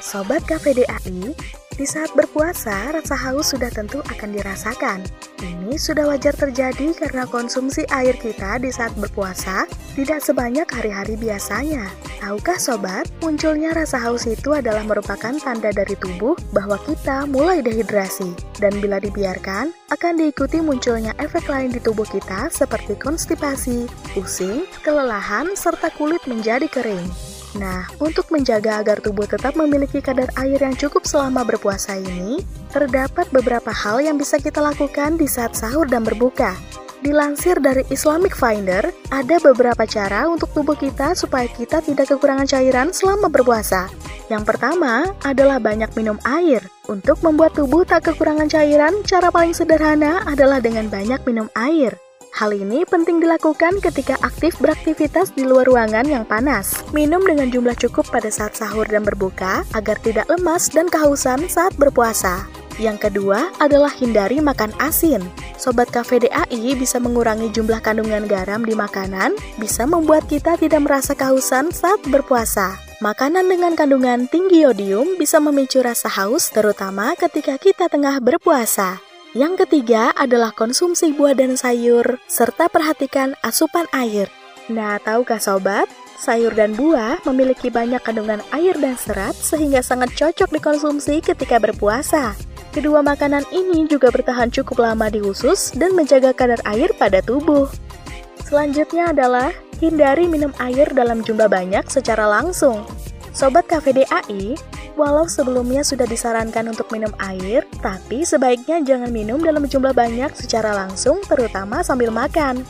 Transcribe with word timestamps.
Sobat 0.00 0.40
KVDAI, 0.48 1.36
di 1.76 1.84
saat 1.84 2.08
berpuasa, 2.16 2.88
rasa 2.88 3.12
haus 3.16 3.52
sudah 3.52 3.68
tentu 3.68 4.00
akan 4.00 4.32
dirasakan. 4.32 5.04
Ini 5.44 5.76
sudah 5.76 6.08
wajar 6.08 6.32
terjadi 6.32 6.96
karena 6.96 7.28
konsumsi 7.28 7.84
air 7.92 8.16
kita 8.16 8.56
di 8.64 8.72
saat 8.72 8.96
berpuasa 8.96 9.68
tidak 9.92 10.24
sebanyak 10.24 10.64
hari-hari 10.72 11.20
biasanya. 11.20 11.84
Tahukah 12.16 12.56
sobat, 12.56 13.12
munculnya 13.20 13.76
rasa 13.76 14.00
haus 14.00 14.24
itu 14.24 14.56
adalah 14.56 14.84
merupakan 14.88 15.36
tanda 15.36 15.68
dari 15.68 15.96
tubuh 16.00 16.32
bahwa 16.56 16.80
kita 16.88 17.28
mulai 17.28 17.60
dehidrasi. 17.60 18.32
Dan 18.56 18.80
bila 18.80 19.04
dibiarkan, 19.04 19.72
akan 19.92 20.12
diikuti 20.16 20.64
munculnya 20.64 21.12
efek 21.20 21.44
lain 21.44 21.76
di 21.76 21.80
tubuh 21.80 22.08
kita 22.08 22.48
seperti 22.48 22.96
konstipasi, 22.96 23.84
pusing, 24.16 24.64
kelelahan, 24.80 25.52
serta 25.52 25.92
kulit 25.92 26.24
menjadi 26.24 26.68
kering. 26.72 27.29
Nah, 27.58 27.90
untuk 27.98 28.30
menjaga 28.30 28.78
agar 28.78 29.02
tubuh 29.02 29.26
tetap 29.26 29.58
memiliki 29.58 29.98
kadar 29.98 30.30
air 30.38 30.60
yang 30.62 30.78
cukup 30.78 31.02
selama 31.02 31.42
berpuasa 31.42 31.98
ini, 31.98 32.46
terdapat 32.70 33.26
beberapa 33.34 33.74
hal 33.74 33.98
yang 33.98 34.14
bisa 34.14 34.38
kita 34.38 34.62
lakukan 34.62 35.18
di 35.18 35.26
saat 35.26 35.58
sahur 35.58 35.90
dan 35.90 36.06
berbuka. 36.06 36.54
Dilansir 37.00 37.56
dari 37.58 37.82
Islamic 37.88 38.36
Finder, 38.36 38.92
ada 39.08 39.36
beberapa 39.40 39.88
cara 39.88 40.28
untuk 40.28 40.52
tubuh 40.52 40.76
kita 40.76 41.16
supaya 41.16 41.48
kita 41.48 41.80
tidak 41.80 42.12
kekurangan 42.12 42.44
cairan 42.44 42.92
selama 42.92 43.32
berpuasa. 43.32 43.88
Yang 44.28 44.54
pertama 44.54 45.10
adalah 45.24 45.58
banyak 45.58 45.90
minum 45.96 46.20
air. 46.22 46.62
Untuk 46.86 47.18
membuat 47.24 47.56
tubuh 47.56 47.88
tak 47.88 48.04
kekurangan 48.04 48.52
cairan, 48.52 49.00
cara 49.02 49.32
paling 49.32 49.56
sederhana 49.56 50.22
adalah 50.28 50.60
dengan 50.60 50.86
banyak 50.86 51.24
minum 51.24 51.48
air. 51.56 51.96
Hal 52.30 52.54
ini 52.54 52.86
penting 52.86 53.18
dilakukan 53.18 53.82
ketika 53.82 54.14
aktif 54.22 54.54
beraktivitas 54.62 55.34
di 55.34 55.42
luar 55.42 55.66
ruangan 55.66 56.06
yang 56.06 56.22
panas. 56.22 56.78
Minum 56.94 57.20
dengan 57.26 57.50
jumlah 57.50 57.74
cukup 57.76 58.06
pada 58.08 58.30
saat 58.30 58.54
sahur 58.54 58.86
dan 58.86 59.02
berbuka 59.02 59.66
agar 59.74 59.98
tidak 59.98 60.30
lemas 60.30 60.70
dan 60.70 60.86
kehausan 60.86 61.50
saat 61.50 61.74
berpuasa. 61.74 62.46
Yang 62.80 63.10
kedua 63.10 63.52
adalah 63.60 63.92
hindari 63.92 64.40
makan 64.40 64.72
asin. 64.80 65.20
Sobat 65.60 65.92
KVDAI 65.92 66.72
bisa 66.78 66.96
mengurangi 66.96 67.52
jumlah 67.52 67.84
kandungan 67.84 68.24
garam 68.24 68.64
di 68.64 68.72
makanan, 68.72 69.36
bisa 69.60 69.84
membuat 69.84 70.24
kita 70.24 70.56
tidak 70.56 70.80
merasa 70.80 71.12
kehausan 71.12 71.68
saat 71.68 72.00
berpuasa. 72.08 72.80
Makanan 73.04 73.48
dengan 73.52 73.76
kandungan 73.76 74.28
tinggi 74.32 74.64
yodium 74.64 75.20
bisa 75.20 75.36
memicu 75.40 75.84
rasa 75.84 76.08
haus 76.08 76.48
terutama 76.48 77.12
ketika 77.20 77.60
kita 77.60 77.92
tengah 77.92 78.16
berpuasa. 78.20 79.09
Yang 79.30 79.62
ketiga 79.62 80.10
adalah 80.18 80.50
konsumsi 80.50 81.14
buah 81.14 81.38
dan 81.38 81.54
sayur, 81.54 82.18
serta 82.26 82.66
perhatikan 82.66 83.38
asupan 83.46 83.86
air. 83.94 84.26
Nah, 84.66 84.98
tahukah 84.98 85.38
sobat? 85.38 85.86
Sayur 86.18 86.50
dan 86.50 86.74
buah 86.74 87.22
memiliki 87.30 87.70
banyak 87.70 88.02
kandungan 88.02 88.42
air 88.50 88.74
dan 88.74 88.98
serat 88.98 89.38
sehingga 89.38 89.86
sangat 89.86 90.10
cocok 90.18 90.50
dikonsumsi 90.50 91.22
ketika 91.22 91.62
berpuasa. 91.62 92.34
Kedua 92.74 93.06
makanan 93.06 93.46
ini 93.54 93.86
juga 93.86 94.10
bertahan 94.10 94.50
cukup 94.50 94.82
lama 94.82 95.06
di 95.06 95.22
usus 95.22 95.70
dan 95.78 95.94
menjaga 95.94 96.34
kadar 96.34 96.58
air 96.66 96.90
pada 96.98 97.22
tubuh. 97.22 97.70
Selanjutnya 98.42 99.14
adalah 99.14 99.54
hindari 99.78 100.26
minum 100.26 100.50
air 100.58 100.90
dalam 100.90 101.22
jumlah 101.22 101.46
banyak 101.46 101.86
secara 101.86 102.26
langsung. 102.26 102.82
Sobat 103.30 103.70
KVDAI, 103.70 104.58
Walau 105.00 105.24
sebelumnya 105.24 105.80
sudah 105.80 106.04
disarankan 106.04 106.76
untuk 106.76 106.92
minum 106.92 107.08
air, 107.24 107.64
tapi 107.80 108.20
sebaiknya 108.20 108.84
jangan 108.84 109.08
minum 109.08 109.40
dalam 109.40 109.64
jumlah 109.64 109.96
banyak 109.96 110.28
secara 110.36 110.76
langsung, 110.76 111.24
terutama 111.24 111.80
sambil 111.80 112.12
makan. 112.12 112.60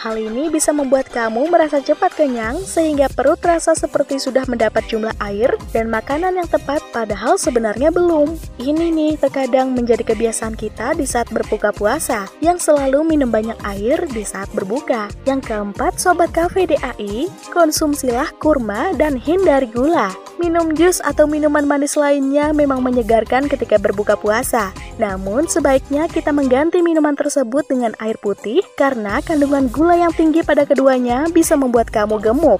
Hal 0.00 0.16
ini 0.18 0.50
bisa 0.50 0.74
membuat 0.74 1.12
kamu 1.12 1.46
merasa 1.52 1.78
cepat 1.78 2.16
kenyang 2.16 2.58
sehingga 2.64 3.06
perut 3.12 3.38
terasa 3.38 3.76
seperti 3.76 4.16
sudah 4.16 4.48
mendapat 4.48 4.82
jumlah 4.88 5.12
air 5.22 5.52
dan 5.76 5.92
makanan 5.92 6.40
yang 6.40 6.48
tepat 6.48 6.80
padahal 6.90 7.36
sebenarnya 7.36 7.92
belum. 7.92 8.34
Ini 8.56 8.90
nih 8.90 9.20
terkadang 9.20 9.76
menjadi 9.76 10.02
kebiasaan 10.02 10.56
kita 10.56 10.96
di 10.96 11.04
saat 11.04 11.28
berbuka 11.28 11.70
puasa 11.76 12.26
yang 12.40 12.56
selalu 12.56 13.04
minum 13.04 13.28
banyak 13.28 13.60
air 13.62 14.00
di 14.08 14.24
saat 14.24 14.48
berbuka. 14.56 15.12
Yang 15.28 15.52
keempat, 15.52 16.00
Sobat 16.00 16.32
Cafe 16.32 16.64
DAI, 16.64 17.28
konsumsilah 17.52 18.32
kurma 18.40 18.96
dan 18.96 19.20
hindari 19.20 19.68
gula. 19.68 20.29
Minum 20.40 20.72
jus 20.72 21.04
atau 21.04 21.28
minuman 21.28 21.68
manis 21.68 22.00
lainnya 22.00 22.56
memang 22.56 22.80
menyegarkan 22.80 23.44
ketika 23.44 23.76
berbuka 23.76 24.16
puasa. 24.16 24.72
Namun, 24.96 25.44
sebaiknya 25.44 26.08
kita 26.08 26.32
mengganti 26.32 26.80
minuman 26.80 27.12
tersebut 27.12 27.68
dengan 27.68 27.92
air 28.00 28.16
putih 28.16 28.64
karena 28.72 29.20
kandungan 29.20 29.68
gula 29.68 30.00
yang 30.00 30.16
tinggi 30.16 30.40
pada 30.40 30.64
keduanya 30.64 31.28
bisa 31.28 31.60
membuat 31.60 31.92
kamu 31.92 32.16
gemuk. 32.24 32.56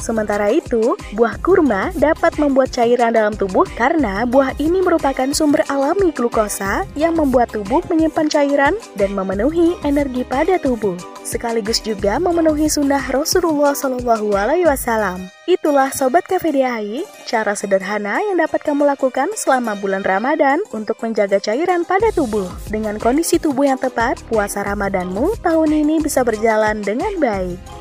Sementara 0.00 0.48
itu, 0.48 0.96
buah 1.12 1.36
kurma 1.44 1.92
dapat 1.94 2.40
membuat 2.40 2.72
cairan 2.72 3.12
dalam 3.12 3.36
tubuh 3.36 3.68
karena 3.76 4.24
buah 4.24 4.56
ini 4.56 4.80
merupakan 4.80 5.28
sumber 5.36 5.60
alami 5.68 6.08
glukosa 6.10 6.88
yang 6.96 7.20
membuat 7.20 7.52
tubuh 7.52 7.84
menyimpan 7.92 8.26
cairan 8.32 8.74
dan 8.96 9.12
memenuhi 9.12 9.76
energi 9.84 10.24
pada 10.24 10.56
tubuh. 10.56 10.96
Sekaligus 11.20 11.84
juga 11.84 12.16
memenuhi 12.16 12.66
sunnah 12.72 13.04
Rasulullah 13.12 13.76
Shallallahu 13.76 14.32
Alaihi 14.32 14.64
Wasallam. 14.64 15.28
Itulah 15.44 15.92
Sobat 15.92 16.24
KVDAI, 16.24 17.04
cara 17.28 17.52
sederhana 17.52 18.22
yang 18.24 18.40
dapat 18.40 18.64
kamu 18.64 18.88
lakukan 18.88 19.28
selama 19.36 19.76
bulan 19.76 20.00
Ramadan 20.00 20.64
untuk 20.72 20.96
menjaga 21.04 21.36
cairan 21.38 21.84
pada 21.84 22.08
tubuh. 22.14 22.48
Dengan 22.72 22.96
kondisi 22.96 23.36
tubuh 23.36 23.68
yang 23.68 23.78
tepat, 23.78 24.22
puasa 24.32 24.64
Ramadanmu 24.64 25.38
tahun 25.44 25.70
ini 25.84 26.00
bisa 26.00 26.24
berjalan 26.24 26.80
dengan 26.80 27.12
baik. 27.20 27.79